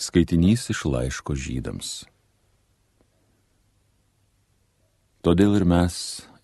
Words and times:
Skaitinys 0.00 0.62
iš 0.72 0.86
laiško 0.88 1.34
žydams. 1.36 2.06
Todėl 5.20 5.58
ir 5.58 5.66
mes 5.68 5.94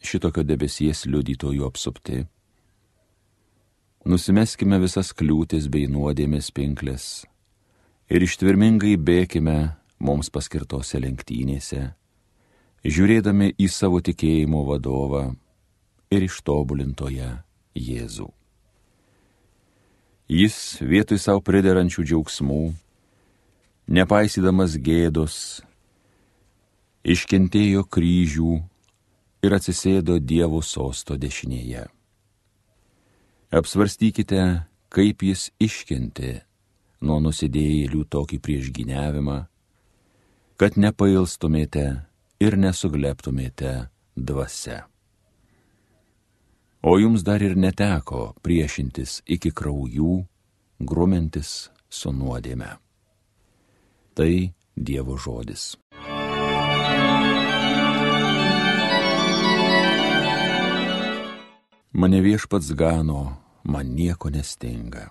šitokio 0.05 0.45
debesies 0.45 1.07
liudytojų 1.09 1.65
apsupti. 1.65 2.27
Nusimeskime 4.05 4.77
visas 4.85 5.15
kliūtis 5.17 5.71
bei 5.73 5.89
nuodėmės 5.89 6.53
pinklės 6.53 7.25
ir 8.13 8.29
ištvirmingai 8.29 8.99
bėkime 9.01 9.59
mums 10.05 10.29
paskirtose 10.29 11.01
lenktynėse, 11.01 11.89
žiūrėdami 12.85 13.55
į 13.57 13.73
savo 13.73 14.05
tikėjimo 14.05 14.67
vadovą 14.69 15.31
ir 16.13 16.29
ištobulintoje 16.29 17.39
Jėzų. 17.73 18.29
Jis 20.29 20.57
vietoj 20.85 21.25
savo 21.25 21.41
priderančių 21.41 22.05
džiaugsmų 22.05 22.65
nepaisydamas 23.87 24.77
gėdos, 24.83 25.63
iškentėjo 27.07 27.85
kryžių 27.87 28.55
ir 29.47 29.55
atsisėdo 29.55 30.19
Dievo 30.19 30.63
sosto 30.63 31.17
dešinėje. 31.19 31.87
Apsvarstykite, 33.55 34.41
kaip 34.91 35.23
jis 35.23 35.51
iškentė 35.63 36.41
nuo 37.07 37.21
nusidėjėlių 37.23 38.03
tokį 38.11 38.41
priešgyniavimą, 38.43 39.39
kad 40.59 40.79
nepailstumėte 40.81 41.87
ir 42.43 42.57
nesugleptumėte 42.59 43.73
dvasia. 44.17 44.87
O 46.87 46.99
jums 46.99 47.23
dar 47.27 47.43
ir 47.43 47.57
neteko 47.59 48.33
priešintis 48.43 49.21
iki 49.27 49.51
kraujų, 49.51 50.25
grumintis 50.81 51.69
su 51.91 52.13
nuodėme. 52.15 52.86
Tai 54.17 54.53
Dievo 54.77 55.19
žodis. 55.21 55.77
Mane 61.93 62.21
viešpats 62.25 62.73
gano, 62.73 63.37
man 63.65 63.93
nieko 63.93 64.33
nestinga. 64.33 65.11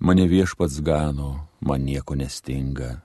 Mane 0.00 0.24
viešpats 0.28 0.80
gano, 0.80 1.48
man 1.60 1.84
nieko 1.84 2.16
nestinga. 2.16 3.00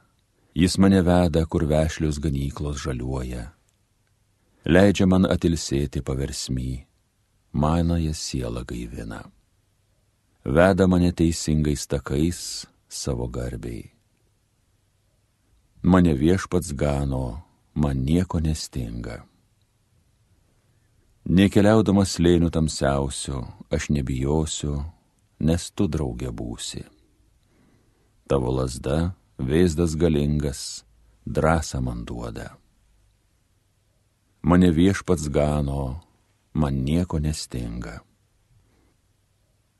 Jis 0.55 0.79
mane 0.79 1.03
veda, 1.03 1.43
kur 1.45 1.67
vešlius 1.67 2.23
ganyklos 2.23 2.79
žaliuoja. 2.79 3.51
Leidžia 4.63 5.11
man 5.11 5.27
atilsėti 5.27 5.99
paversmy, 6.07 6.85
manąją 7.51 8.15
sielą 8.15 8.63
gaivina. 8.63 9.25
Veda 10.47 10.87
mane 10.87 11.11
teisingais 11.11 11.83
takais, 11.87 12.63
savo 12.89 13.27
garbiai. 13.27 13.91
Mane 15.81 16.13
viešpats 16.13 16.73
gano, 16.73 17.41
man 17.73 18.01
nieko 18.03 18.41
nestinga. 18.43 19.21
Nekeliaudamas 21.29 22.17
lėnių 22.19 22.49
tamsiausių, 22.49 23.39
aš 23.69 23.91
nebijosiu, 23.93 24.79
nes 25.39 25.69
tu 25.71 25.85
draugė 25.87 26.33
būsi. 26.33 26.81
Tavo 28.27 28.51
lasda, 28.57 29.13
vėzdas 29.37 29.93
galingas, 29.95 30.83
drąsą 31.29 31.83
man 31.85 32.03
duoda. 32.03 32.57
Mane 34.41 34.73
viešpats 34.73 35.29
gano, 35.29 36.01
man 36.53 36.83
nieko 36.83 37.21
nestinga. 37.21 37.99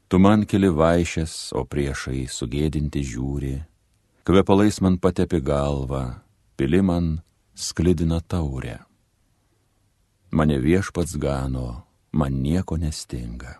Tu 0.09 0.17
man 0.17 0.41
keli 0.49 0.71
vaišės, 0.73 1.53
o 1.53 1.61
priešai 1.69 2.23
sugėdinti 2.33 3.03
žiūri, 3.05 3.59
kvepalais 4.25 4.79
man 4.81 4.97
patepi 4.97 5.37
galvą, 5.37 6.01
pili 6.57 6.79
man 6.81 7.19
sklidina 7.53 8.17
taurę. 8.17 8.79
Mane 10.33 10.57
viešpats 10.65 11.13
gano, 11.21 11.85
man 12.09 12.41
nieko 12.41 12.79
nestinga. 12.81 13.59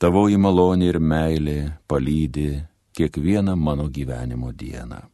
Tavoji 0.00 0.40
malonė 0.40 0.88
ir 0.94 1.00
meilė 1.00 1.58
palydi 1.88 2.64
kiekvieną 2.96 3.52
mano 3.56 3.90
gyvenimo 3.92 4.48
dieną. 4.52 5.04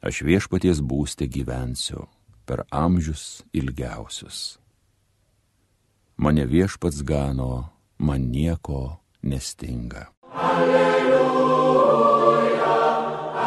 Aš 0.00 0.24
viešpaties 0.24 0.80
būstė 0.80 1.28
gyvensiu 1.28 2.08
per 2.48 2.64
amžius 2.72 3.44
ilgiausius. 3.52 4.56
Mane 6.16 6.48
viešpats 6.48 7.04
gano, 7.04 7.75
man 7.98 8.30
nieko 8.30 8.96
nestinga. 9.22 10.06
Alleluja, 10.32 11.86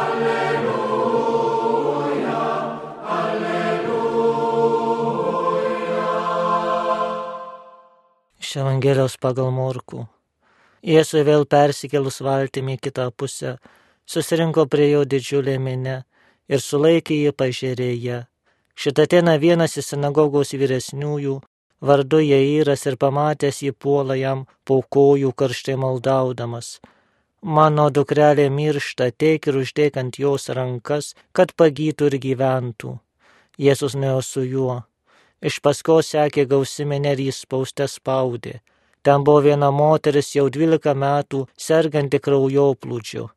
alleluja, 0.02 1.20
alleluja. 3.06 4.00
Iš 8.40 8.56
Evangelijos 8.56 9.18
pagal 9.22 9.52
Morku. 9.52 10.08
Jėzui 10.80 11.26
vėl 11.28 11.44
persikėlus 11.46 12.22
valtimi 12.24 12.78
kitą 12.80 13.12
pusę, 13.12 13.58
susirinko 14.08 14.66
prie 14.72 14.92
jo 14.94 15.04
didžiulė 15.06 15.60
minė 15.60 16.04
ir 16.48 16.60
sulaikė 16.64 17.14
jį 17.26 17.32
pažėrėje. 17.36 18.26
Šitą 18.80 19.04
dieną 19.12 19.36
vienas 19.44 19.76
iš 19.78 19.92
sinagogos 19.92 20.54
vyresniųjų, 20.56 21.42
vardu 21.82 22.20
Jairas 22.22 22.86
ir 22.90 22.98
pamatęs 23.02 23.62
jį 23.66 23.74
puola 23.84 24.16
jam 24.20 24.46
po 24.66 24.82
kojų 24.96 25.34
karštai 25.42 25.76
maldaudamas. 25.80 26.80
Mano 27.42 27.88
dukrelė 27.90 28.50
miršta, 28.52 29.12
teik 29.12 29.48
ir 29.48 29.62
uždėk 29.62 29.98
ant 30.02 30.20
jos 30.20 30.50
rankas, 30.50 31.14
kad 31.32 31.56
pagytų 31.56 32.12
ir 32.12 32.18
gyventų. 32.26 32.98
Jėzus 33.60 33.96
nuėjo 33.96 34.22
su 34.24 34.44
juo. 34.44 34.76
Iš 35.40 35.62
paskos 35.64 36.12
sekė 36.12 36.44
gausiminė 36.52 37.14
ir 37.16 37.22
jis 37.30 37.46
spaustę 37.46 37.88
spaudė. 37.88 38.60
Ten 39.04 39.24
buvo 39.24 39.40
viena 39.46 39.72
moteris 39.72 40.34
jau 40.36 40.50
dvylika 40.52 40.92
metų 40.92 41.46
serganti 41.56 42.20
kraujoplūdžiu. 42.20 43.30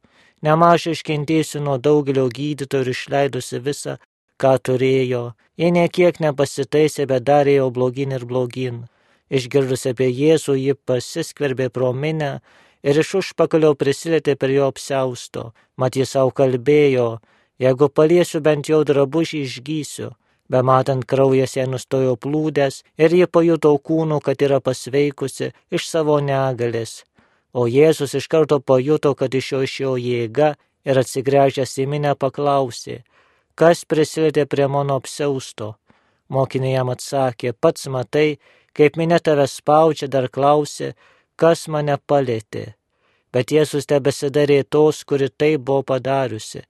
Nemažai 0.42 0.96
iškentėjusi 0.96 1.60
nuo 1.62 1.76
daugelio 1.78 2.26
gydytojų 2.26 2.82
ir 2.82 2.90
išleidusi 2.90 3.60
visą, 3.62 3.94
ką 4.40 4.56
turėjo, 4.68 5.22
jie 5.58 5.70
niekiek 5.74 6.18
nepasitaisė, 6.20 7.06
bet 7.10 7.26
darė 7.28 7.58
jau 7.60 7.70
blogin 7.70 8.14
ir 8.16 8.24
blogin. 8.28 8.86
Išgirdus 9.32 9.86
apie 9.88 10.10
Jėzų, 10.12 10.56
ji 10.60 10.74
pasiskverbė 10.88 11.70
pro 11.72 11.92
minę 11.92 12.40
ir 12.82 12.98
iš 13.02 13.14
užpakalio 13.20 13.74
prisilietė 13.80 14.36
prie 14.36 14.58
jo 14.58 14.66
apsausto, 14.72 15.52
mat 15.76 15.96
jis 15.96 16.12
savo 16.16 16.34
kalbėjo, 16.36 17.20
jeigu 17.62 17.88
paliesiu 17.88 18.42
bent 18.44 18.68
jau 18.68 18.82
drabužį 18.84 19.46
išgysiu. 19.46 20.10
Bematant 20.52 21.06
kraujas 21.08 21.54
ją 21.56 21.64
nustojo 21.70 22.16
plūdęs 22.20 22.82
ir 23.00 23.14
ji 23.16 23.26
pajuto 23.34 23.70
kūnų, 23.88 24.18
kad 24.20 24.42
yra 24.44 24.58
pasveikusi 24.60 25.52
iš 25.72 25.86
savo 25.88 26.18
negalės. 26.20 27.04
O 27.52 27.64
Jėzus 27.68 28.12
iš 28.18 28.26
karto 28.32 28.58
pajuto, 28.60 29.14
kad 29.14 29.32
iš 29.32 29.52
jo 29.52 29.62
išėjo 29.64 29.94
jėga 30.02 30.50
ir 30.84 31.00
atsigręžęs 31.00 31.78
į 31.84 31.86
minę 31.94 32.12
paklausė, 32.20 33.00
kas 33.54 33.84
prisilietė 33.84 34.46
prie 34.46 34.66
mano 34.68 34.96
apsausto. 35.00 35.74
Mokiniai 36.32 36.76
jam 36.76 36.92
atsakė, 36.92 37.52
pats 37.52 37.88
matai, 37.92 38.38
kaip 38.76 38.96
minė 38.96 39.18
tave 39.20 39.46
spaudžia, 39.48 40.08
dar 40.08 40.28
klausė, 40.32 40.94
kas 41.36 41.66
mane 41.68 41.98
palėtė. 42.06 42.72
Bet 43.32 43.52
Jėzus 43.52 43.88
tebesidarė 43.88 44.62
tos, 44.64 45.04
kuri 45.04 45.28
tai 45.28 45.56
buvo 45.56 45.82
padariusi. 45.82 46.64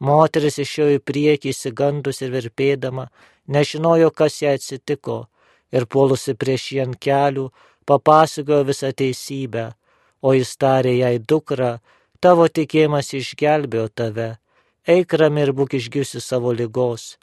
Moteris 0.00 0.58
išėjo 0.60 0.98
į 0.98 1.02
priekį 1.08 1.52
įsigandus 1.52 2.20
ir 2.22 2.32
virpėdama, 2.34 3.08
nežinojo, 3.48 4.10
kas 4.12 4.42
jai 4.42 4.56
atsitiko, 4.58 5.26
ir 5.72 5.88
puolusi 5.88 6.36
prieš 6.36 6.70
jį 6.72 6.82
ant 6.84 6.98
kelių, 7.00 7.48
papasakojo 7.88 8.64
visą 8.68 8.92
teisybę, 8.92 9.70
o 10.20 10.32
jis 10.36 10.56
tarė 10.60 10.98
jai 10.98 11.16
dukra, 11.18 11.78
tavo 12.20 12.48
tikėjimas 12.48 13.14
išgelbėjo 13.16 13.88
tave 13.94 14.34
eik 14.86 15.14
rami 15.18 15.42
ir 15.42 15.52
būk 15.58 15.74
išgiusi 15.78 16.20
savo 16.22 16.52
lygos. 16.54 17.16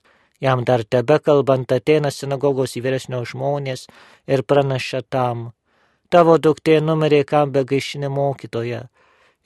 Jam 0.44 0.64
dar 0.68 0.84
tebe 0.84 1.20
kalbant 1.24 1.72
ateina 1.72 2.12
sinagogos 2.12 2.76
įvyresnio 2.80 3.22
žmonės 3.32 3.86
ir 4.28 4.44
pranaša 4.44 5.02
tam. 5.16 5.52
Tavo 6.12 6.36
duktė 6.38 6.82
numerė 6.84 7.24
kam 7.24 7.54
be 7.56 7.64
gaišinė 7.70 8.10
mokytoja. 8.12 8.82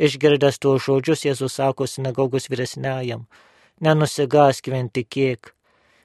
Išgirdęs 0.01 0.57
tuos 0.61 0.85
žodžius 0.85 1.25
Jėzus 1.25 1.57
sako 1.59 1.85
sinagogos 1.87 2.49
vyresniajam, 2.49 3.27
nenusigask 3.81 4.67
vien 4.73 4.89
tikėk. 4.89 5.53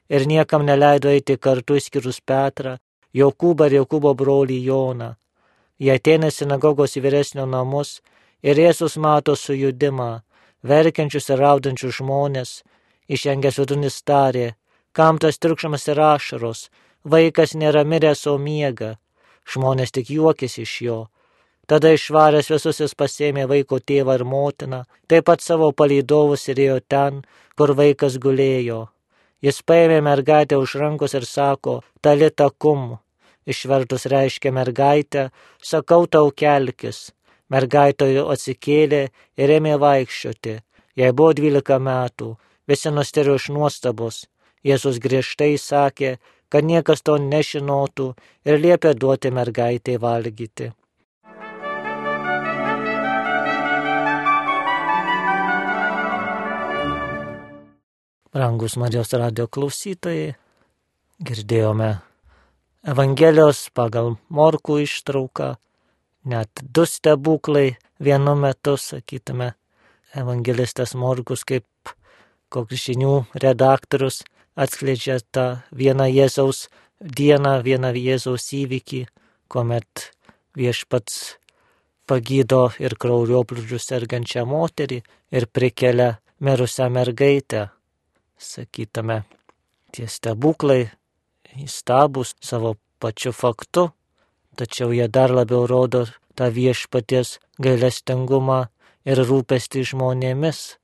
Ir 0.09 0.27
niekam 0.29 0.65
neleido 0.65 1.09
eiti 1.09 1.37
kartu 1.37 1.77
išskyrus 1.79 2.21
Petrą, 2.21 2.77
Jokūbą 3.13 3.69
ir 3.69 3.79
Jokūbo 3.79 4.13
brolį 4.17 4.59
Joną. 4.67 5.09
Jie 5.81 5.93
ateina 5.97 6.29
sinagogos 6.31 6.97
vyresnio 6.97 7.45
namus 7.49 8.01
ir 8.41 8.61
Jėzus 8.61 8.97
mato 8.97 9.35
sujudimą 9.35 10.11
verkiančius 10.63 11.29
ir 11.29 11.41
raudančius 11.43 11.99
žmonės, 11.99 12.51
išengęs 13.07 13.59
vidunis 13.61 14.01
tarė, 14.07 14.53
kam 14.93 15.19
tas 15.19 15.39
triukšmas 15.39 15.87
ir 15.91 15.99
ašaros, 15.99 16.69
vaikas 17.03 17.55
nėra 17.59 17.83
miręs, 17.83 18.25
o 18.27 18.37
miega, 18.37 18.95
žmonės 19.49 19.91
tik 19.91 20.13
juokėsi 20.13 20.63
iš 20.63 20.75
jo. 20.87 20.99
Tada 21.67 21.93
išvaręs 21.95 22.49
visus 22.51 22.81
jis 22.83 22.95
pasėmė 22.99 23.45
vaiko 23.47 23.79
tėvą 23.79 24.17
ir 24.19 24.25
motiną, 24.27 24.81
taip 25.07 25.29
pat 25.29 25.43
savo 25.43 25.71
palydovus 25.71 26.49
ir 26.51 26.59
ėjo 26.59 26.79
ten, 26.91 27.21
kur 27.55 27.71
vaikas 27.77 28.19
gulėjo. 28.19 28.87
Jis 29.43 29.61
paėmė 29.67 30.01
mergaitę 30.03 30.59
už 30.59 30.75
rankos 30.79 31.15
ir 31.15 31.25
sako, 31.27 31.81
talita 32.03 32.49
kum. 32.51 32.99
Išvertus 33.47 34.05
reiškia 34.11 34.53
mergaitę, 34.55 35.29
sakau 35.59 36.05
tau 36.07 36.31
kelkis. 36.31 37.11
Mergaitojo 37.51 38.27
atsikėlė 38.33 39.01
ir 39.37 39.55
ėmė 39.57 39.75
vaikščioti. 39.81 40.59
Jai 40.95 41.09
buvo 41.11 41.33
dvylika 41.33 41.79
metų, 41.81 42.35
visi 42.69 42.93
nusterėjo 42.93 43.39
iš 43.41 43.49
nuostabos. 43.55 44.21
Jėzus 44.63 45.01
griežtai 45.03 45.57
sakė, 45.59 46.17
kad 46.53 46.63
niekas 46.63 47.01
to 47.01 47.17
nežinotų 47.17 48.13
ir 48.45 48.61
liepė 48.61 48.93
duoti 48.93 49.33
mergaitė 49.33 49.97
valgyti. 49.99 50.71
Rangus 58.33 58.79
Marijos 58.81 59.11
radio 59.13 59.45
klausytojai, 59.45 60.31
girdėjome 61.21 61.89
Evangelijos 62.93 63.67
pagal 63.77 64.15
Morkų 64.33 64.79
ištrauką, 64.87 65.51
net 66.23 66.49
du 66.75 66.85
stebuklai 66.85 67.75
vienu 67.99 68.35
metu, 68.35 68.77
sakytume, 68.77 69.53
evangelistas 70.15 70.95
Morkus 70.95 71.43
kaip 71.47 71.93
koks 72.53 72.87
žinių 72.87 73.13
redaktorius 73.41 74.21
atskleidžia 74.55 75.19
tą 75.33 75.45
vieną 75.73 76.07
Jėzaus 76.13 76.67
dieną, 77.01 77.61
vieną 77.65 77.93
Jėzaus 77.97 78.51
įvykį, 78.53 79.05
kuomet 79.49 80.11
viešpats 80.57 81.37
pagydo 82.09 82.67
ir 82.79 82.95
kraujoplūdžių 82.99 83.79
sergančią 83.81 84.45
moterį 84.45 84.99
ir 85.33 85.47
prikelia 85.49 86.17
mirusią 86.43 86.89
mergaitę. 86.93 87.69
Sakytame, 88.37 89.23
tie 89.93 90.07
stebuklai 90.11 90.91
įstabus 91.63 92.35
savo 92.43 92.75
pačiu 92.99 93.31
faktu, 93.31 93.89
tačiau 94.57 94.93
jie 94.93 95.07
dar 95.07 95.33
labiau 95.33 95.67
rodo 95.67 96.05
tą 96.37 96.49
viešpaties 96.53 97.37
gailestingumą 97.61 98.65
ir 99.05 99.21
rūpestį 99.27 99.83
žmonėmis. 99.93 100.77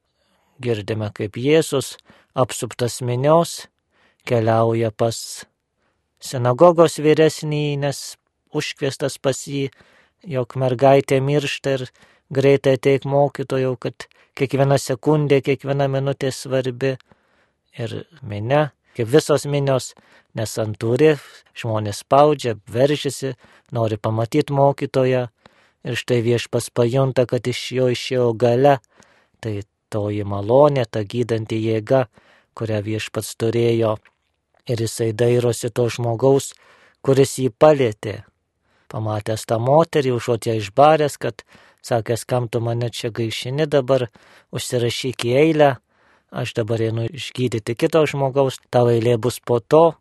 Girdime, 0.59 1.09
kaip 1.15 1.37
Jėzus 1.39 1.95
apsuptas 2.35 2.99
minios, 3.01 3.67
keliauja 4.27 4.91
pas 4.91 5.17
sinagogos 6.19 6.99
vyresnį, 6.99 7.79
nes 7.79 8.17
užkviestas 8.51 9.17
pas 9.23 9.39
jį, 9.47 9.69
jog 10.27 10.55
mergaitė 10.59 11.21
miršta 11.23 11.77
ir 11.77 11.85
greitai 12.33 12.75
ateik 12.77 13.07
mokytojau, 13.07 13.75
kad 13.79 14.09
kiekviena 14.35 14.77
sekundė, 14.77 15.41
kiekviena 15.45 15.87
minutė 15.91 16.33
svarbi. 16.35 16.97
Ir 17.79 17.91
minė, 18.25 18.71
kaip 18.97 19.09
visos 19.09 19.45
minios, 19.49 19.93
nesantūri, 20.37 21.15
žmonės 21.57 22.03
spaudžia, 22.03 22.55
veržiasi, 22.69 23.35
nori 23.75 23.97
pamatyti 23.97 24.55
mokytoją. 24.55 25.27
Ir 25.87 25.95
štai 25.95 26.19
viešpas 26.25 26.69
pajunta, 26.75 27.23
kad 27.25 27.47
iš 27.47 27.59
jo 27.77 27.87
išėjo 27.93 28.31
gale. 28.35 28.79
Tai 29.39 29.61
toji 29.89 30.25
malonė, 30.27 30.83
ta 30.85 31.05
gydanti 31.07 31.59
jėga, 31.63 32.07
kurią 32.53 32.81
viešpats 32.83 33.37
turėjo. 33.39 33.95
Ir 34.69 34.83
jisai 34.83 35.13
dairosi 35.15 35.71
to 35.71 35.87
žmogaus, 35.89 36.51
kuris 37.01 37.37
jį 37.39 37.49
palėtė. 37.55 38.23
Pamatęs 38.91 39.45
tą 39.47 39.59
moterį, 39.61 40.13
užuot 40.17 40.49
ją 40.49 40.57
išbaręs, 40.59 41.17
kad 41.21 41.45
sakęs, 41.85 42.25
kam 42.25 42.49
tu 42.49 42.59
mane 42.61 42.89
čia 42.89 43.11
gaišini 43.13 43.69
dabar, 43.69 44.09
užsirašyk 44.51 45.25
į 45.29 45.35
eilę, 45.43 45.69
aš 46.31 46.53
dabar 46.57 46.81
einu 46.81 47.07
išgydyti 47.09 47.75
kito 47.75 48.03
žmogaus, 48.05 48.59
tavo 48.69 48.93
eilė 48.93 49.17
bus 49.17 49.39
po 49.39 49.59
to, 49.59 49.93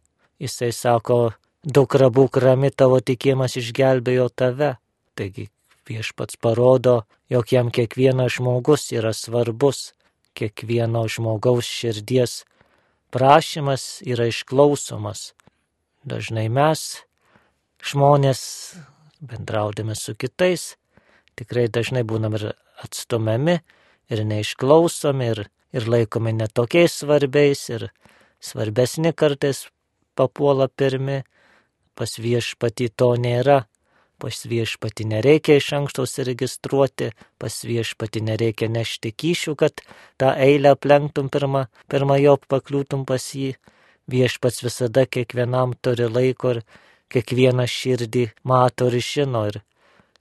jisai 0.43 0.71
sako, 0.73 1.33
dukra 1.65 2.11
būk 2.13 2.41
rami, 2.43 2.71
tavo 2.71 3.01
tikėjimas 3.01 3.57
išgelbėjo 3.61 4.29
tave. 4.35 4.77
Taigi 5.19 5.49
viešpats 5.89 6.39
parodo, 6.41 7.03
jog 7.33 7.53
jam 7.53 7.73
kiekvienas 7.75 8.39
žmogus 8.39 8.91
yra 8.93 9.15
svarbus, 9.17 9.93
kiekvieno 10.39 11.07
žmogaus 11.11 11.67
širdies 11.67 12.45
prašymas 13.11 14.03
yra 14.07 14.29
išklausomas. 14.29 15.33
Dažnai 16.09 16.47
mes, 16.53 17.03
žmonės, 17.85 18.41
bendraudami 19.21 19.97
su 19.99 20.15
kitais, 20.15 20.77
tikrai 21.39 21.67
dažnai 21.73 22.05
būnam 22.07 22.37
ir 22.39 22.53
atstumiami, 22.85 23.59
ir 24.13 24.25
neišklausomi, 24.25 25.33
ir, 25.35 25.49
ir 25.73 25.89
laikomi 25.89 26.33
netokiais 26.33 27.01
svarbiais, 27.01 27.65
ir 27.71 27.89
svarbesni 28.41 29.13
kartais 29.13 29.67
papuola 30.17 30.69
pirmi, 30.69 31.23
pas 31.95 32.19
viešpatį 32.19 32.93
to 32.97 33.15
nėra. 33.21 33.65
Pas 34.19 34.35
viešpati 34.51 35.05
nereikia 35.07 35.61
iš 35.61 35.69
anksto 35.77 36.03
užsiregistruoti, 36.03 37.13
pas 37.39 37.55
viešpati 37.63 38.19
nereikia 38.27 38.67
nešti 38.67 39.13
kyšių, 39.15 39.55
kad 39.55 39.79
tą 40.19 40.33
eilę 40.35 40.73
aplenktum 40.75 41.29
pirmą, 41.31 41.69
pirmą 41.87 42.17
jo 42.19 42.35
pakliūtum 42.51 43.05
pas 43.07 43.23
jį. 43.23 43.53
Viešpats 44.11 44.65
visada 44.67 45.05
kiekvienam 45.07 45.77
turi 45.79 46.09
laiko 46.11 46.57
ir 46.57 46.61
kiekvieną 47.15 47.69
širdį 47.71 48.25
mato 48.43 48.89
ir 48.91 48.99
žino. 48.99 49.45
Ir 49.53 49.61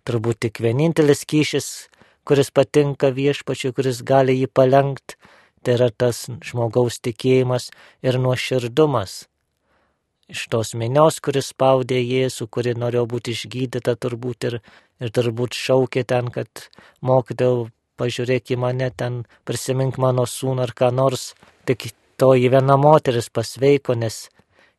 turbūt 0.06 0.44
tik 0.46 0.62
vienintelis 0.62 1.26
kyšis, 1.26 1.90
kuris 2.22 2.54
patinka 2.54 3.10
viešpačiui, 3.18 3.74
kuris 3.74 4.04
gali 4.06 4.38
jį 4.38 4.52
palenkti, 4.54 5.18
tai 5.68 5.76
yra 5.76 5.92
tas 5.92 6.30
žmogaus 6.48 7.02
tikėjimas 7.04 7.74
ir 8.00 8.22
nuoširdumas 8.24 9.26
iš 10.28 10.48
tos 10.52 10.74
minios, 10.76 11.20
kuris 11.24 11.52
spaudė 11.54 12.00
Jėzų, 12.02 12.48
kuri 12.52 12.74
norėjo 12.76 13.06
būti 13.14 13.34
išgydyta 13.36 13.96
turbūt 13.96 14.50
ir, 14.50 14.58
ir 15.00 15.12
turbūt 15.16 15.56
šaukė 15.56 16.04
ten, 16.08 16.28
kad 16.36 16.68
mokytojau, 17.02 17.70
pažiūrėk 17.98 18.52
į 18.54 18.60
mane 18.62 18.90
ten, 18.92 19.24
prisimink 19.48 19.98
mano 19.98 20.28
sūnų 20.28 20.68
ar 20.68 20.74
ką 20.76 20.92
nors. 20.94 21.32
Tik 21.66 21.90
toji 22.20 22.52
viena 22.52 22.76
moteris 22.78 23.32
pasveiko, 23.32 23.96
nes 23.96 24.28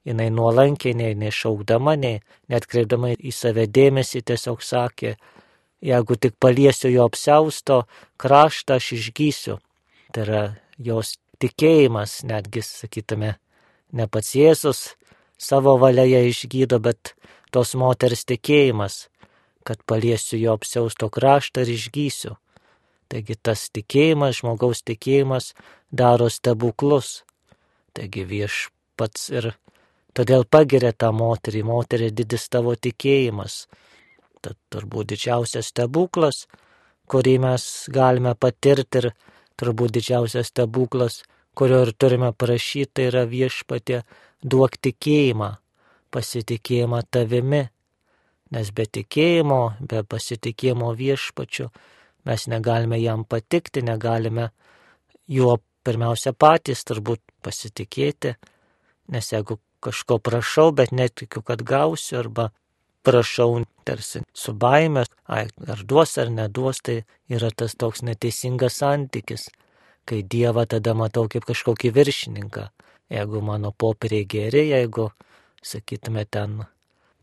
jinai 0.07 0.29
nuolankiai, 0.31 0.95
nei, 0.95 1.17
nei 1.17 1.33
šaukdama, 1.33 1.97
nei 1.97 2.21
net 2.53 2.69
kreipdama 2.69 3.15
į 3.17 3.33
save 3.33 3.67
dėmesį 3.73 4.23
tiesiog 4.29 4.63
sakė, 4.65 5.17
jeigu 5.85 6.17
tik 6.21 6.37
paliesiu 6.41 6.93
jo 6.93 7.09
apsausto 7.09 7.83
kraštą, 8.21 8.79
aš 8.79 8.93
išgysiu. 9.01 9.59
Tai 10.13 10.25
yra 10.25 10.43
jos 10.79 11.17
tikėjimas, 11.43 12.23
netgi 12.27 12.63
sakytume, 12.65 13.35
ne 13.93 14.07
pats 14.07 14.35
Jėzus 14.37 14.83
savo 15.39 15.77
valia 15.79 16.07
ją 16.07 16.25
išgydo, 16.31 16.81
bet 16.83 17.15
tos 17.55 17.75
moters 17.79 18.25
tikėjimas, 18.29 19.07
kad 19.67 19.83
paliesiu 19.87 20.39
jo 20.41 20.57
apsiausto 20.59 21.09
kraštą 21.13 21.65
ir 21.65 21.75
išgysiu. 21.77 22.37
Taigi 23.09 23.39
tas 23.41 23.69
tikėjimas, 23.73 24.41
žmogaus 24.43 24.83
tikėjimas 24.85 25.55
daro 25.91 26.29
stebuklus. 26.29 27.23
Taigi 27.97 28.25
viešpats 28.29 29.31
ir 29.33 29.53
todėl 30.17 30.45
pagiria 30.45 30.93
tą 30.93 31.13
moterį, 31.17 31.63
moterį 31.65 32.11
didis 32.13 32.49
tavo 32.53 32.75
tikėjimas. 32.77 33.65
Tad 34.45 34.59
turbūt 34.73 35.15
didžiausias 35.15 35.73
stebuklas, 35.73 36.45
kurį 37.09 37.39
mes 37.47 37.65
galime 37.91 38.35
patirti 38.37 39.03
ir 39.03 39.11
turbūt 39.59 39.97
didžiausias 39.99 40.53
stebuklas, 40.53 41.23
kurio 41.59 41.83
ir 41.87 41.93
turime 41.93 42.33
prašyti, 42.33 42.93
tai 42.95 43.09
yra 43.11 43.25
viešpatė 43.29 44.03
duok 44.43 44.79
tikėjimą, 44.79 45.51
pasitikėjimą 46.15 47.03
tavimi, 47.11 47.65
nes 48.55 48.73
be 48.73 48.87
tikėjimo, 48.87 49.63
be 49.81 50.05
pasitikėjimo 50.07 50.93
viešpačiu 50.97 51.69
mes 52.29 52.47
negalime 52.47 52.99
jam 53.01 53.25
patikti, 53.25 53.83
negalime 53.83 54.51
juo 55.29 55.59
pirmiausia 55.85 56.35
patys 56.37 56.85
turbūt 56.89 57.23
pasitikėti, 57.45 58.35
nes 59.13 59.33
jeigu 59.33 59.59
kažko 59.85 60.19
prašau, 60.21 60.73
bet 60.77 60.93
netikiu, 60.93 61.43
kad 61.43 61.63
gausiu, 61.65 62.19
arba 62.21 62.51
prašau 63.03 63.63
tarsi 63.85 64.23
su 64.35 64.53
baime, 64.53 65.05
ar 65.27 65.85
duos 65.85 66.17
ar 66.19 66.31
neduos, 66.31 66.83
tai 66.83 67.03
yra 67.29 67.51
tas 67.51 67.77
toks 67.79 68.03
neteisingas 68.03 68.81
santykis, 68.83 69.49
kai 70.09 70.23
Dievą 70.23 70.65
tada 70.69 70.95
matau 70.97 71.29
kaip 71.29 71.47
kažkokį 71.49 71.93
viršininką, 71.97 72.69
jeigu 73.13 73.45
mano 73.45 73.73
popieriai 73.73 74.27
geri, 74.29 74.69
jeigu, 74.73 75.11
sakytume, 75.65 76.25
ten 76.31 76.63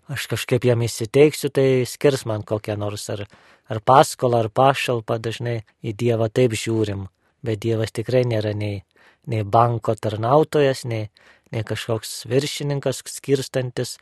aš 0.09 0.27
kažkaip 0.29 0.65
jam 0.65 0.83
įsiteiksiu, 0.85 1.49
tai 1.49 1.85
skirs 1.89 2.25
man 2.29 2.45
kokią 2.45 2.77
nors 2.77 3.07
ar, 3.13 3.25
ar 3.69 3.81
paskolą, 3.81 4.45
ar 4.45 4.49
pašalpą, 4.53 5.17
dažnai 5.21 5.63
į 5.81 5.95
Dievą 5.97 6.29
taip 6.29 6.53
žiūrim, 6.57 7.07
bet 7.45 7.63
Dievas 7.65 7.93
tikrai 7.95 8.25
nėra 8.27 8.53
nei, 8.57 8.83
nei 9.25 9.41
banko 9.43 9.95
tarnautojas, 9.97 10.85
nei, 10.85 11.09
nei 11.51 11.65
kažkoks 11.65 12.25
viršininkas 12.29 13.01
skirstantis 13.09 13.97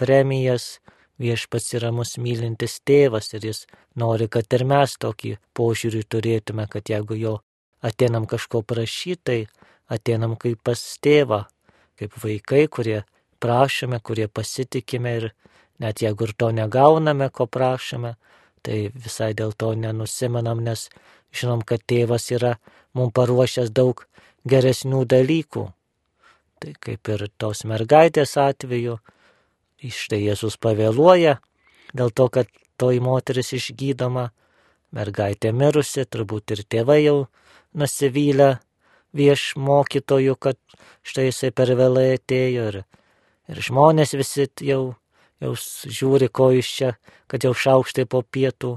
premijas, 0.00 0.80
viešpats 1.24 1.74
yra 1.78 1.90
mus 1.94 2.16
mylintis 2.20 2.78
tėvas 2.86 3.32
ir 3.34 3.48
jis 3.50 3.64
nori, 4.00 4.28
kad 4.28 4.46
ir 4.56 4.64
mes 4.68 4.96
tokį 5.00 5.36
požiūrį 5.56 6.02
turėtume, 6.12 6.68
kad 6.70 6.90
jeigu 6.90 7.18
jo 7.18 7.34
ateinam 7.84 8.28
kažko 8.30 8.62
prašyti, 8.62 9.22
tai 9.24 9.38
ateinam 9.96 10.36
kaip 10.40 10.60
pas 10.64 10.80
tėvą, 11.04 11.44
kaip 12.00 12.16
vaikai, 12.22 12.66
kurie 12.68 13.02
prašome, 13.40 14.00
kurie 14.00 14.28
pasitikime 14.28 15.16
ir 15.20 15.30
net 15.82 16.02
jeigu 16.02 16.28
ir 16.28 16.34
to 16.38 16.50
negauname, 16.54 17.28
ko 17.30 17.46
prašome, 17.46 18.14
tai 18.64 18.88
visai 18.94 19.32
dėl 19.36 19.52
to 19.52 19.74
nenusimenam, 19.76 20.62
nes 20.64 20.88
žinom, 21.34 21.64
kad 21.66 21.82
tėvas 21.84 22.30
yra 22.32 22.56
mums 22.94 23.12
paruošęs 23.16 23.72
daug 23.74 24.06
geresnių 24.48 25.04
dalykų. 25.10 25.64
Tai 26.60 26.72
kaip 26.80 27.10
ir 27.12 27.26
tos 27.36 27.64
mergaitės 27.68 28.36
atveju, 28.40 28.96
Štai 29.84 30.22
Jėzus 30.24 30.56
pavėluoja 30.56 31.38
dėl 31.92 32.12
to, 32.16 32.28
kad 32.32 32.48
toji 32.80 33.02
moteris 33.04 33.52
išgydoma, 33.56 34.30
mergaitė 34.94 35.52
mirusi, 35.52 36.06
turbūt 36.08 36.54
ir 36.54 36.62
tėvai 36.70 37.00
jau 37.02 37.16
nusivylę 37.76 38.58
vieš 39.14 39.54
mokytojų, 39.60 40.36
kad 40.40 40.58
štai 41.06 41.28
jisai 41.28 41.52
per 41.52 41.74
vėlai 41.76 42.14
atėjo 42.16 42.66
ir, 42.72 42.80
ir 43.50 43.62
žmonės 43.68 44.14
visi 44.16 44.48
jau, 44.64 44.96
jau 45.42 45.52
žiūri, 45.58 46.30
ko 46.32 46.50
iš 46.56 46.72
čia, 46.78 46.90
kad 47.30 47.44
jau 47.44 47.52
šaukštai 47.52 48.08
po 48.08 48.22
pietų. 48.22 48.76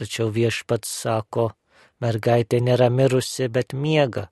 Tačiau 0.00 0.30
viešpats 0.32 0.88
sako, 1.02 1.50
mergaitė 2.00 2.62
nėra 2.64 2.88
mirusi, 2.88 3.50
bet 3.52 3.74
miega. 3.76 4.30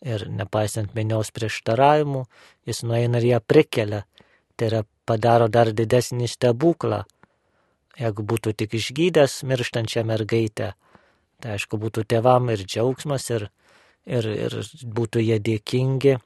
Ir 0.00 0.26
nepaisant 0.32 0.94
minios 0.96 1.32
prieštaravimų, 1.32 2.24
jis 2.68 2.84
nueina 2.88 3.20
ir 3.20 3.26
ją 3.34 3.40
prikelia 3.44 4.04
tai 4.60 4.68
yra 4.68 4.80
padaro 5.08 5.48
dar 5.48 5.70
didesnį 5.72 6.26
stebuklą. 6.28 7.06
Jeigu 7.96 8.24
būtų 8.28 8.52
tik 8.60 8.74
išgydęs 8.76 9.38
mirštančią 9.48 10.04
mergaitę, 10.08 10.74
tai 11.40 11.54
aišku 11.56 11.80
būtų 11.80 12.04
tėvam 12.12 12.50
ir 12.52 12.66
džiaugsmas, 12.66 13.30
ir, 13.32 13.46
ir, 14.04 14.28
ir 14.28 14.58
būtų 14.84 15.24
jie 15.24 15.38
dėkingi. 15.40 16.18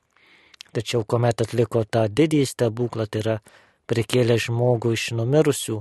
Tačiau 0.74 1.06
kuomet 1.06 1.44
atliko 1.46 1.84
tą 1.86 2.08
didįjį 2.10 2.50
stebuklą, 2.50 3.06
tai 3.06 3.22
yra 3.22 3.36
prikėlė 3.86 4.40
žmogų 4.42 4.96
iš 4.96 5.12
numirusių, 5.14 5.78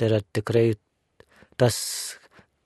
tai 0.00 0.08
yra 0.08 0.22
tikrai 0.32 0.64
tas 1.60 1.76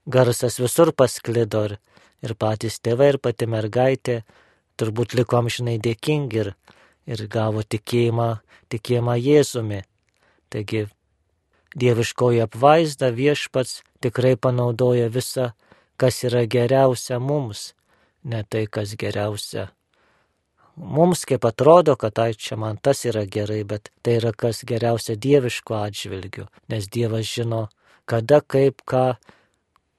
garsas 0.06 0.60
visur 0.62 0.94
pasklido 0.94 1.64
ir, 1.66 1.78
ir 2.22 2.38
patys 2.38 2.78
tėvai, 2.78 3.16
ir 3.16 3.18
pati 3.18 3.50
mergaitė 3.50 4.20
turbūt 4.78 5.18
liko 5.18 5.42
amžinai 5.42 5.80
dėkingi 5.82 6.40
ir, 6.44 6.54
ir 7.06 7.26
gavo 7.28 7.62
tikėjimą, 7.62 8.28
tikėjimą 8.72 9.16
Jėzumi. 9.20 9.82
Taigi 10.52 10.86
dieviškoji 11.76 12.42
apvaizda 12.44 13.10
viešpats 13.14 13.82
tikrai 14.04 14.34
panaudoja 14.36 15.08
visą, 15.12 15.52
kas 15.96 16.22
yra 16.26 16.44
geriausia 16.50 17.18
mums, 17.20 17.72
ne 18.24 18.44
tai, 18.48 18.66
kas 18.66 18.94
geriausia. 18.98 19.70
Mums 20.76 21.22
kaip 21.28 21.44
atrodo, 21.46 21.94
kad 21.96 22.16
tai 22.18 22.32
čia 22.34 22.56
man 22.58 22.80
tas 22.82 23.04
yra 23.06 23.22
gerai, 23.30 23.62
bet 23.62 23.92
tai 24.02 24.18
yra 24.18 24.32
kas 24.34 24.64
geriausia 24.66 25.14
dieviško 25.14 25.76
atžvilgiu, 25.78 26.48
nes 26.68 26.88
Dievas 26.90 27.28
žino, 27.30 27.68
kada, 28.10 28.40
kaip, 28.42 28.82
ką, 28.82 29.14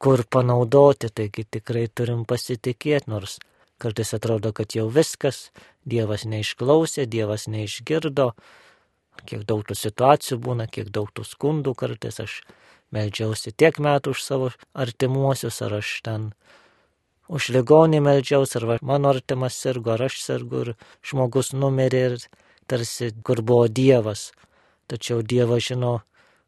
kur 0.04 0.26
panaudoti, 0.28 1.08
taigi 1.16 1.46
tikrai 1.48 1.88
turim 1.88 2.26
pasitikėti, 2.28 3.08
nors 3.08 3.38
Kartais 3.86 4.16
atrodo, 4.18 4.50
kad 4.50 4.74
jau 4.74 4.88
viskas, 4.90 5.52
Dievas 5.86 6.24
neišklausė, 6.26 7.04
Dievas 7.06 7.46
neišgirdo, 7.46 8.32
kiek 9.30 9.44
daug 9.46 9.62
tų 9.68 9.78
situacijų 9.78 10.40
būna, 10.42 10.66
kiek 10.66 10.90
daug 10.90 11.12
tų 11.14 11.22
skundų 11.30 11.76
kartais 11.78 12.18
aš 12.24 12.40
meldžiausi 12.96 13.54
tiek 13.54 13.78
metų 13.78 14.16
už 14.16 14.24
savo 14.26 14.50
artimuosius, 14.74 15.62
ar 15.62 15.78
aš 15.84 15.92
ten 16.08 16.32
už 17.30 17.52
ligonį 17.54 18.02
meldžiausi, 18.08 18.58
ar 18.58 18.82
mano 18.82 19.14
artimas 19.14 19.60
sirgo, 19.62 19.94
ar 19.94 20.08
aš 20.08 20.18
sirgu, 20.24 20.64
ir 20.66 20.74
žmogus 21.06 21.54
numirė 21.54 22.04
ir 22.10 22.18
tarsi 22.66 23.12
kur 23.22 23.44
buvo 23.46 23.70
Dievas. 23.70 24.32
Tačiau 24.90 25.22
Dievas 25.22 25.70
žino 25.70 26.00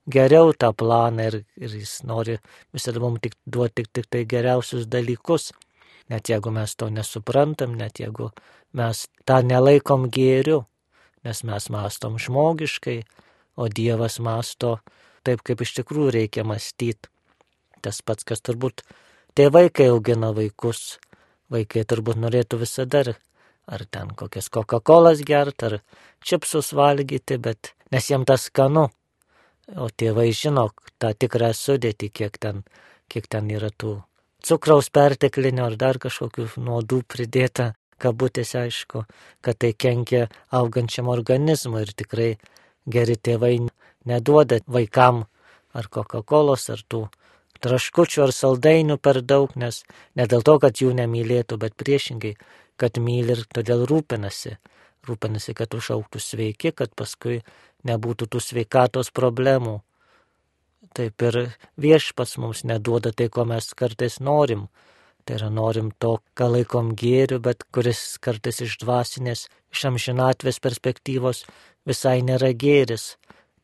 geriau 0.10 0.58
tą 0.58 0.74
planą 0.74 1.29
ir, 1.29 1.39
ir 1.58 1.77
jis 1.84 2.00
nori 2.01 2.38
visada 2.74 3.01
mums 3.03 3.22
tik 3.22 3.38
duoti 3.46 3.84
tik, 3.84 3.94
tik 3.94 4.10
tai 4.10 4.25
geriausius 4.25 4.89
dalykus 4.89 5.51
net 6.11 6.29
jeigu 6.31 6.51
mes 6.53 6.75
to 6.75 6.89
nesuprantam, 6.93 7.75
net 7.75 7.99
jeigu 7.99 8.31
mes 8.77 9.05
tą 9.27 9.41
nelaikom 9.45 10.07
gėriu, 10.13 10.63
nes 11.27 11.43
mes 11.43 11.69
mastom 11.73 12.17
žmogiškai, 12.21 13.01
o 13.57 13.67
Dievas 13.67 14.19
masto 14.23 14.77
taip, 15.25 15.41
kaip 15.43 15.61
iš 15.65 15.73
tikrųjų 15.81 16.13
reikia 16.19 16.45
mąstyti. 16.47 17.09
Tas 17.81 18.01
pats, 18.01 18.25
kas 18.27 18.41
turbūt 18.45 18.83
tėvai, 19.37 19.67
kai 19.73 19.89
augina 19.93 20.31
vaikus, 20.33 20.97
vaikai 21.53 21.83
turbūt 21.89 22.19
norėtų 22.21 22.61
visada 22.61 23.03
ar 23.67 23.83
ten 23.91 24.13
kokias 24.15 24.49
Coca-Colas 24.49 25.21
gert, 25.27 25.63
ar 25.63 25.79
čipsus 26.23 26.71
valgyti, 26.73 27.37
bet 27.37 27.73
nes 27.91 28.09
jiem 28.09 28.23
tas 28.25 28.47
skanu. 28.47 28.87
O 29.75 29.89
tėvai 29.91 30.29
žino 30.31 30.69
tą 30.95 31.11
tikrą 31.11 31.51
sudėtį, 31.51 32.07
kiek 32.09 32.37
ten, 32.39 32.63
kiek 33.11 33.27
ten 33.27 33.49
yra 33.51 33.67
tų 33.75 33.97
cukraus 34.44 34.89
perteklinio 34.89 35.65
ar 35.67 35.75
dar 35.79 36.00
kažkokių 36.01 36.48
nuodų 36.62 37.01
pridėta, 37.08 37.74
kabutėse 37.98 38.67
aišku, 38.67 39.06
kad 39.41 39.58
tai 39.58 39.74
kenkia 39.74 40.27
augančiam 40.53 41.10
organizmui 41.10 41.82
ir 41.86 41.94
tikrai 41.98 42.32
geri 42.86 43.17
tėvai 43.17 43.56
neduoda 44.06 44.60
vaikam 44.67 45.25
ar 45.74 45.89
Coca-Cola 45.89 46.56
ar 46.58 46.84
tų 46.89 47.08
traškučių 47.62 48.24
ar 48.27 48.34
saldainių 48.34 48.98
per 49.01 49.22
daug, 49.22 49.53
nes 49.56 49.84
ne 50.15 50.27
dėl 50.29 50.46
to, 50.46 50.58
kad 50.62 50.77
jų 50.82 50.94
nemylėtų, 50.98 51.58
bet 51.58 51.75
priešingai, 51.77 52.36
kad 52.77 53.00
myli 53.01 53.34
ir 53.34 53.46
todėl 53.53 53.86
rūpinasi. 53.89 54.58
Rūpinasi, 55.08 55.56
kad 55.58 55.74
užauktų 55.74 56.22
sveiki, 56.22 56.74
kad 56.75 56.94
paskui 56.96 57.41
nebūtų 57.88 58.27
tų 58.27 58.41
sveikatos 58.44 59.10
problemų. 59.15 59.79
Taip 60.96 61.22
ir 61.27 61.38
viešpats 61.82 62.38
mums 62.41 62.63
neduoda 62.63 63.12
tai, 63.12 63.29
ko 63.29 63.46
mes 63.46 63.74
kartais 63.77 64.20
norim. 64.20 64.67
Tai 65.27 65.36
yra 65.36 65.50
norim 65.51 65.91
to, 66.00 66.17
ką 66.38 66.48
laikom 66.53 66.94
gėriu, 66.96 67.41
bet 67.44 67.65
kuris 67.75 68.15
kartais 68.24 68.62
iš 68.63 68.77
dvasinės, 68.84 69.48
iš 69.75 69.86
amžinatvės 69.89 70.62
perspektyvos 70.63 71.44
visai 71.88 72.22
nėra 72.24 72.53
gėris. 72.56 73.17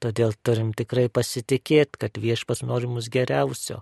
Todėl 0.03 0.35
turim 0.43 0.73
tikrai 0.75 1.07
pasitikėti, 1.07 2.01
kad 2.01 2.19
viešpas 2.19 2.65
nori 2.67 2.89
mus 2.91 3.07
geriausio. 3.07 3.79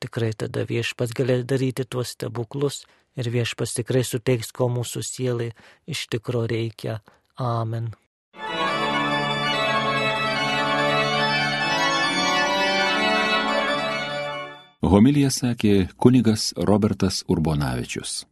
Tikrai 0.00 0.32
tada 0.32 0.64
viešpas 0.66 1.12
galės 1.14 1.44
daryti 1.44 1.84
tuos 1.84 2.16
stebuklus 2.16 2.86
ir 3.20 3.28
viešpas 3.28 3.76
tikrai 3.76 4.02
suteiks, 4.08 4.50
ko 4.56 4.70
mūsų 4.72 5.04
sielai 5.04 5.50
iš 5.86 6.08
tikro 6.14 6.46
reikia. 6.48 7.02
Amen. 7.36 7.92
Homilija 14.82 15.30
sakė 15.30 15.88
kunigas 15.96 16.50
Robertas 16.58 17.22
Urbonavičius. 17.30 18.31